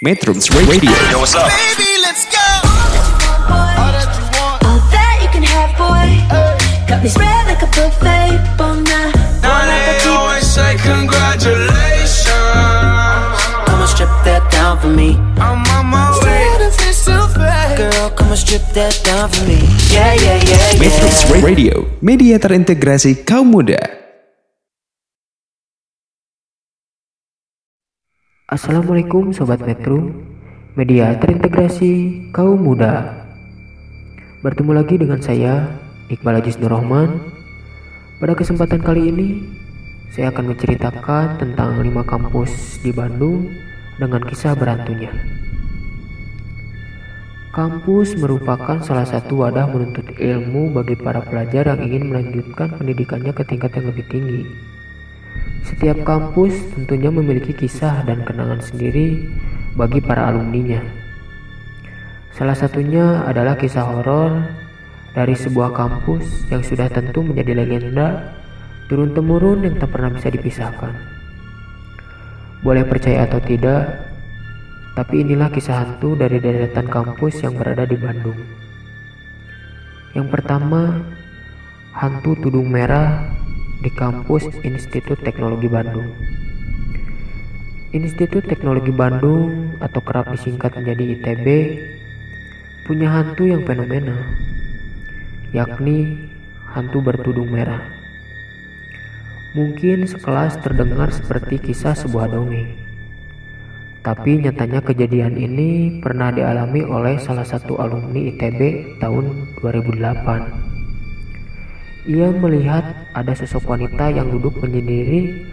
Metrums 0.00 0.46
Radio 0.54 0.94
Yo, 1.10 1.18
what's 1.18 1.34
up? 1.34 1.50
Baby, 1.50 1.98
let's 2.06 2.22
go. 2.30 2.38
All 3.50 3.90
that 3.90 4.06
you 4.14 4.22
want. 4.38 4.62
All 4.62 4.78
that 4.94 5.18
you 5.18 5.26
can 5.34 5.42
have, 5.42 5.74
boy. 5.74 6.22
Got 6.86 7.02
me 7.02 7.10
spread 7.10 7.50
like 7.50 7.58
a 7.58 7.70
buffet, 7.74 8.38
bon 8.54 8.86
nah. 8.86 9.10
Now 9.42 9.66
they 9.66 9.98
always 10.06 10.46
say 10.46 10.78
congratulations. 10.78 12.30
Come 13.66 13.82
and 13.82 13.90
strip 13.90 14.14
that 14.22 14.46
down 14.54 14.78
for 14.78 14.86
me. 14.86 15.18
I'm 15.42 15.66
on 15.74 15.90
my 15.90 16.14
way. 16.22 16.46
Still 16.94 17.26
fake. 17.34 17.82
Girl, 17.82 18.10
come 18.14 18.30
and 18.30 18.38
strip 18.38 18.62
that 18.78 18.94
down 19.02 19.26
for 19.34 19.42
me. 19.50 19.66
Yeah, 19.90 20.14
yeah, 20.14 20.38
yeah, 20.46 20.78
Metrums 20.78 21.26
yeah. 21.26 21.42
Radio 21.42 21.90
Media 21.98 22.38
terintegrasi 22.38 23.26
kaum 23.26 23.50
muda 23.50 23.97
Assalamualaikum 28.48 29.28
Sobat 29.36 29.60
Metro 29.60 30.08
Media 30.72 31.12
terintegrasi 31.20 31.92
kaum 32.32 32.56
muda. 32.56 33.20
Bertemu 34.40 34.72
lagi 34.72 34.96
dengan 34.96 35.20
saya 35.20 35.68
Iqbal 36.08 36.40
Aziz 36.40 36.56
Nur 36.56 36.72
Rahman. 36.72 37.28
Pada 38.16 38.32
kesempatan 38.32 38.80
kali 38.80 39.12
ini 39.12 39.28
Saya 40.16 40.32
akan 40.32 40.56
menceritakan 40.56 41.36
tentang 41.36 41.76
lima 41.84 42.00
kampus 42.08 42.80
di 42.80 42.88
Bandung 42.88 43.52
Dengan 44.00 44.24
kisah 44.24 44.56
berantunya. 44.56 45.12
Kampus 47.52 48.16
merupakan 48.16 48.80
salah 48.80 49.04
satu 49.04 49.44
wadah 49.44 49.68
menuntut 49.68 50.08
ilmu 50.16 50.72
bagi 50.72 50.96
para 50.96 51.20
pelajar 51.20 51.68
yang 51.76 51.84
ingin 51.84 52.08
melanjutkan 52.08 52.72
pendidikannya 52.80 53.36
ke 53.36 53.44
tingkat 53.44 53.76
yang 53.76 53.92
lebih 53.92 54.08
tinggi 54.08 54.67
setiap 55.66 56.02
kampus 56.06 56.54
tentunya 56.74 57.10
memiliki 57.10 57.54
kisah 57.54 58.06
dan 58.06 58.22
kenangan 58.22 58.62
sendiri 58.62 59.26
bagi 59.74 60.02
para 60.02 60.30
alumninya. 60.30 60.82
Salah 62.34 62.54
satunya 62.54 63.26
adalah 63.26 63.58
kisah 63.58 63.82
horor 63.82 64.46
dari 65.14 65.34
sebuah 65.34 65.74
kampus 65.74 66.46
yang 66.54 66.62
sudah 66.62 66.86
tentu 66.86 67.26
menjadi 67.26 67.58
legenda 67.58 68.38
turun-temurun 68.86 69.66
yang 69.66 69.74
tak 69.76 69.90
pernah 69.90 70.14
bisa 70.14 70.30
dipisahkan. 70.30 70.94
Boleh 72.62 72.82
percaya 72.86 73.26
atau 73.26 73.38
tidak, 73.38 74.10
tapi 74.98 75.22
inilah 75.22 75.50
kisah 75.50 75.78
hantu 75.86 76.18
dari 76.18 76.42
deretan 76.42 76.90
kampus 76.90 77.42
yang 77.46 77.54
berada 77.54 77.86
di 77.86 77.94
Bandung. 77.94 78.38
Yang 80.10 80.26
pertama, 80.34 81.06
hantu 81.94 82.34
tudung 82.42 82.66
merah 82.66 83.37
di 83.78 83.90
kampus 83.94 84.42
Institut 84.66 85.22
Teknologi 85.22 85.70
Bandung. 85.70 86.10
Institut 87.94 88.42
Teknologi 88.50 88.90
Bandung 88.90 89.78
atau 89.78 90.02
kerap 90.02 90.34
disingkat 90.34 90.74
menjadi 90.74 91.04
ITB 91.14 91.46
punya 92.90 93.06
hantu 93.06 93.46
yang 93.46 93.62
fenomena, 93.62 94.18
yakni 95.54 96.26
hantu 96.74 96.98
bertudung 97.06 97.54
merah. 97.54 97.86
Mungkin 99.54 100.10
sekelas 100.10 100.58
terdengar 100.58 101.14
seperti 101.14 101.62
kisah 101.62 101.94
sebuah 101.94 102.34
dongeng. 102.34 102.74
Tapi 104.02 104.42
nyatanya 104.42 104.82
kejadian 104.82 105.38
ini 105.38 106.02
pernah 106.02 106.34
dialami 106.34 106.82
oleh 106.82 107.22
salah 107.22 107.46
satu 107.46 107.78
alumni 107.78 108.26
ITB 108.26 108.60
tahun 108.98 109.54
2008. 109.62 110.67
Ia 112.08 112.32
melihat 112.32 113.12
ada 113.12 113.36
sosok 113.36 113.76
wanita 113.76 114.08
yang 114.08 114.32
duduk 114.32 114.64
menyendiri 114.64 115.44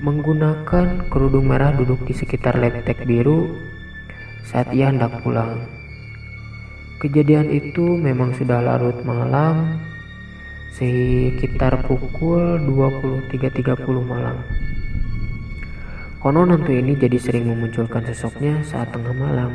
menggunakan 0.00 1.12
kerudung 1.12 1.44
merah 1.44 1.76
duduk 1.76 2.08
di 2.08 2.16
sekitar 2.16 2.56
letek 2.56 3.04
biru 3.04 3.52
saat 4.48 4.72
ia 4.72 4.88
hendak 4.88 5.20
pulang. 5.20 5.60
Kejadian 7.04 7.52
itu 7.52 8.00
memang 8.00 8.32
sudah 8.32 8.64
larut 8.64 8.96
malam 9.04 9.76
sekitar 10.72 11.84
pukul 11.84 12.64
23.30 12.64 13.84
malam. 14.08 14.40
Konon 16.16 16.48
hantu 16.48 16.72
ini 16.72 16.96
jadi 16.96 17.20
sering 17.20 17.44
memunculkan 17.44 18.08
sosoknya 18.08 18.64
saat 18.64 18.88
tengah 18.88 19.12
malam 19.12 19.52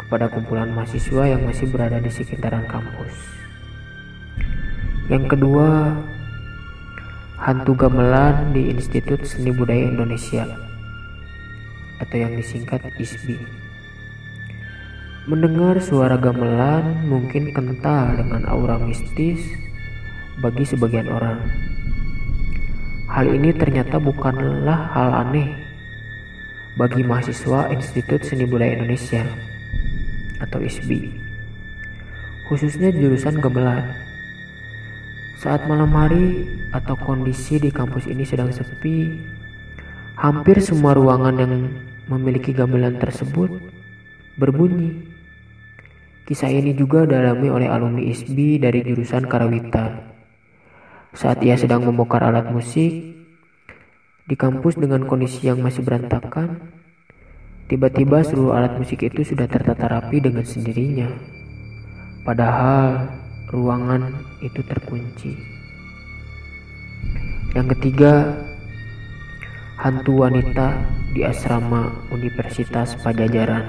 kepada 0.00 0.32
kumpulan 0.32 0.72
mahasiswa 0.72 1.28
yang 1.28 1.44
masih 1.44 1.68
berada 1.68 2.00
di 2.00 2.08
sekitaran 2.08 2.64
kampus. 2.64 3.45
Yang 5.06 5.38
kedua, 5.38 5.94
hantu 7.38 7.78
gamelan 7.78 8.50
di 8.50 8.74
Institut 8.74 9.22
Seni 9.22 9.54
Budaya 9.54 9.86
Indonesia 9.86 10.50
atau 12.02 12.16
yang 12.18 12.34
disingkat 12.34 12.82
ISBI. 12.98 13.38
Mendengar 15.30 15.78
suara 15.78 16.18
gamelan 16.18 17.06
mungkin 17.06 17.54
kental 17.54 18.18
dengan 18.18 18.50
aura 18.50 18.82
mistis 18.82 19.46
bagi 20.42 20.66
sebagian 20.66 21.06
orang. 21.06 21.38
Hal 23.06 23.30
ini 23.30 23.54
ternyata 23.54 24.02
bukanlah 24.02 24.90
hal 24.90 25.22
aneh 25.22 25.54
bagi 26.74 27.06
mahasiswa 27.06 27.70
Institut 27.70 28.26
Seni 28.26 28.42
Budaya 28.42 28.74
Indonesia 28.74 29.22
atau 30.42 30.58
ISBI, 30.58 31.14
khususnya 32.50 32.90
jurusan 32.90 33.38
gamelan. 33.38 34.05
Saat 35.36 35.68
malam 35.68 35.92
hari 35.92 36.48
atau 36.72 36.96
kondisi 36.96 37.60
di 37.60 37.68
kampus 37.68 38.08
ini 38.08 38.24
sedang 38.24 38.48
sepi, 38.48 39.20
hampir 40.16 40.64
semua 40.64 40.96
ruangan 40.96 41.36
yang 41.36 41.52
memiliki 42.08 42.56
gamelan 42.56 42.96
tersebut 42.96 43.52
berbunyi. 44.40 44.96
Kisah 46.24 46.48
ini 46.48 46.72
juga 46.72 47.04
dialami 47.04 47.52
oleh 47.52 47.68
alumni 47.68 48.00
ISBI 48.00 48.64
dari 48.64 48.80
jurusan 48.80 49.28
Karawitan. 49.28 50.08
Saat 51.12 51.44
ia 51.44 51.60
sedang 51.60 51.84
membongkar 51.84 52.24
alat 52.24 52.48
musik 52.48 52.92
di 54.24 54.34
kampus 54.40 54.80
dengan 54.80 55.04
kondisi 55.04 55.52
yang 55.52 55.60
masih 55.60 55.84
berantakan, 55.84 56.72
tiba-tiba 57.68 58.24
seluruh 58.24 58.56
alat 58.56 58.72
musik 58.80 59.04
itu 59.04 59.20
sudah 59.20 59.44
tertata 59.44 59.84
rapi 59.84 60.16
dengan 60.16 60.48
sendirinya. 60.48 61.12
Padahal 62.24 63.25
ruangan 63.50 64.10
itu 64.42 64.58
terkunci. 64.66 65.38
Yang 67.54 67.78
ketiga, 67.78 68.36
hantu 69.78 70.26
wanita 70.26 70.82
di 71.14 71.22
asrama 71.22 71.94
Universitas 72.10 72.98
Pajajaran. 73.00 73.64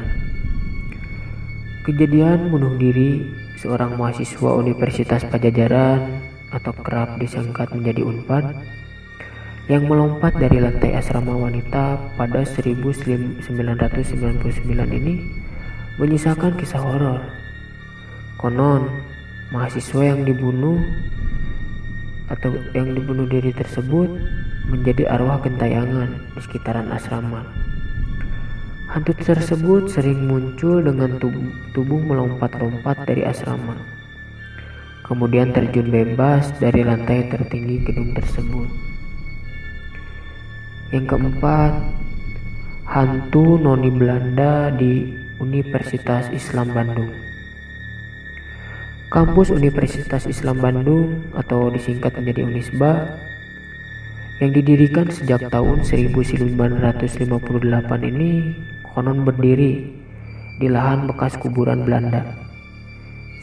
Kejadian 1.85 2.51
bunuh 2.51 2.75
diri 2.75 3.23
seorang 3.61 3.95
mahasiswa 3.95 4.59
Universitas 4.59 5.23
Pajajaran 5.29 6.25
atau 6.51 6.73
kerap 6.83 7.15
disangkat 7.21 7.71
menjadi 7.71 8.03
Unpad 8.03 8.43
yang 9.67 9.83
melompat 9.87 10.35
dari 10.39 10.63
lantai 10.63 10.95
asrama 10.95 11.35
wanita 11.35 11.99
pada 12.15 12.43
1999 12.47 13.45
ini 14.95 15.15
menyisakan 15.99 16.55
kisah 16.55 16.79
horor. 16.79 17.19
Konon, 18.39 18.87
mahasiswa 19.47 20.01
yang 20.03 20.27
dibunuh 20.27 20.83
atau 22.27 22.51
yang 22.75 22.91
dibunuh 22.91 23.23
diri 23.23 23.55
tersebut 23.55 24.11
menjadi 24.67 25.07
arwah 25.07 25.39
gentayangan 25.39 26.11
di 26.35 26.39
sekitaran 26.43 26.91
asrama. 26.91 27.47
Hantu 28.87 29.15
tersebut 29.19 29.91
sering 29.91 30.27
muncul 30.27 30.79
dengan 30.79 31.19
tubuh, 31.71 31.99
melompat-lompat 31.99 33.03
dari 33.07 33.23
asrama. 33.27 33.75
Kemudian 35.07 35.55
terjun 35.55 35.87
bebas 35.91 36.51
dari 36.59 36.83
lantai 36.83 37.31
tertinggi 37.31 37.83
gedung 37.83 38.11
tersebut. 38.15 38.67
Yang 40.91 41.05
keempat, 41.15 41.73
hantu 42.87 43.59
noni 43.59 43.91
Belanda 43.91 44.71
di 44.71 45.15
Universitas 45.39 46.31
Islam 46.31 46.71
Bandung. 46.71 47.26
Kampus 49.07 49.55
Universitas 49.55 50.27
Islam 50.27 50.59
Bandung 50.59 51.31
atau 51.31 51.71
disingkat 51.71 52.19
menjadi 52.19 52.43
Unisba 52.43 53.07
yang 54.43 54.51
didirikan 54.51 55.07
sejak 55.07 55.47
tahun 55.47 55.87
1958 55.87 56.51
ini 58.03 58.51
konon 58.91 59.23
berdiri 59.23 59.95
di 60.59 60.67
lahan 60.67 61.07
bekas 61.07 61.39
kuburan 61.39 61.87
Belanda. 61.87 62.35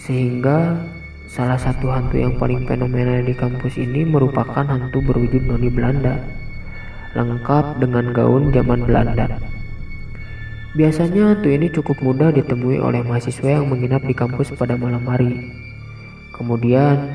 Sehingga 0.04 0.84
salah 1.32 1.56
satu 1.56 1.88
hantu 1.88 2.20
yang 2.20 2.36
paling 2.36 2.68
fenomenal 2.68 3.24
di 3.24 3.32
kampus 3.32 3.80
ini 3.80 4.04
merupakan 4.04 4.68
hantu 4.68 5.00
berwujud 5.00 5.48
noni 5.48 5.72
Belanda 5.72 6.20
lengkap 7.16 7.80
dengan 7.80 8.12
gaun 8.12 8.52
zaman 8.52 8.84
Belanda. 8.84 9.53
Biasanya 10.74 11.38
hantu 11.38 11.54
ini 11.54 11.70
cukup 11.70 12.02
mudah 12.02 12.34
ditemui 12.34 12.82
oleh 12.82 13.06
mahasiswa 13.06 13.46
yang 13.46 13.70
menginap 13.70 14.02
di 14.02 14.10
kampus 14.10 14.50
pada 14.58 14.74
malam 14.74 15.06
hari. 15.06 15.54
Kemudian, 16.34 17.14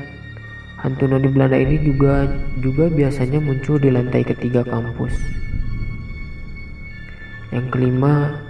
hantu 0.80 1.04
noni 1.04 1.28
Belanda 1.28 1.60
ini 1.60 1.76
juga 1.84 2.24
juga 2.64 2.88
biasanya 2.88 3.36
muncul 3.36 3.76
di 3.76 3.92
lantai 3.92 4.24
ketiga 4.24 4.64
kampus. 4.64 5.12
Yang 7.52 7.66
kelima, 7.68 8.40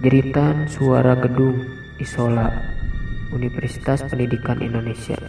Jeritan 0.00 0.64
suara 0.64 1.12
gedung 1.20 1.60
Isola 2.00 2.48
Universitas 3.36 4.00
Pendidikan 4.08 4.64
Indonesia 4.64 5.20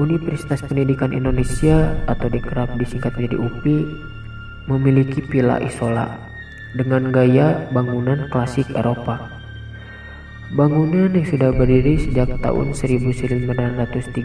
Universitas 0.00 0.64
Pendidikan 0.64 1.12
Indonesia 1.12 1.92
atau 2.08 2.32
dikerap 2.32 2.72
disingkat 2.80 3.12
menjadi 3.20 3.36
UPI 3.36 3.78
memiliki 4.68 5.24
villa 5.24 5.62
Isola 5.62 6.30
dengan 6.76 7.08
gaya 7.10 7.70
bangunan 7.70 8.28
klasik 8.28 8.68
Eropa. 8.74 9.40
Bangunan 10.50 11.14
yang 11.14 11.26
sudah 11.26 11.54
berdiri 11.54 11.94
sejak 12.02 12.42
tahun 12.42 12.74
1933 12.74 14.18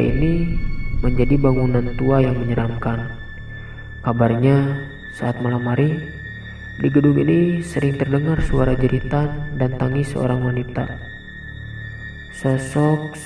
ini 0.00 0.56
menjadi 1.04 1.36
bangunan 1.36 1.92
tua 2.00 2.24
yang 2.24 2.40
menyeramkan. 2.40 3.12
Kabarnya 4.00 4.88
saat 5.12 5.38
malam 5.44 5.68
hari 5.68 5.92
di 6.78 6.88
gedung 6.88 7.18
ini 7.20 7.60
sering 7.60 7.98
terdengar 8.00 8.40
suara 8.40 8.72
jeritan 8.78 9.52
dan 9.60 9.76
tangis 9.76 10.14
seorang 10.14 10.40
wanita. 10.40 10.88
Sosok 12.38 13.18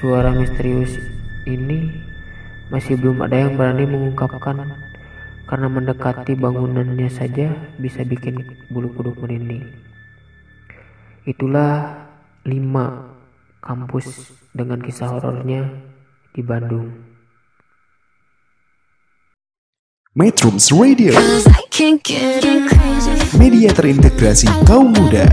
suara 0.00 0.32
misterius 0.32 0.96
ini 1.44 2.02
masih 2.72 2.96
belum 2.96 3.20
ada 3.24 3.46
yang 3.46 3.54
berani 3.54 3.84
mengungkapkan 3.84 4.87
karena 5.48 5.66
mendekati 5.72 6.36
bangunannya 6.36 7.08
saja 7.08 7.48
bisa 7.80 8.04
bikin 8.04 8.36
bulu 8.68 8.92
kuduk 8.92 9.16
merinding. 9.24 9.64
Itulah 11.24 12.04
lima 12.44 13.16
kampus 13.64 14.32
dengan 14.52 14.84
kisah 14.84 15.08
horornya 15.08 15.64
di 16.36 16.44
Bandung. 16.44 16.92
Metrums 20.18 20.74
Radio, 20.74 21.14
media 23.38 23.70
terintegrasi 23.70 24.50
kaum 24.66 24.90
muda. 24.92 25.24